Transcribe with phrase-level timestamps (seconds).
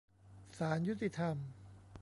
[0.57, 1.35] ศาลยุติธรรม